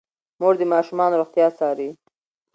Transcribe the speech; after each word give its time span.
مور 0.39 0.53
د 0.59 0.61
ماشومانو 0.73 1.19
روغتیا 1.21 1.47
څاري. 1.57 1.89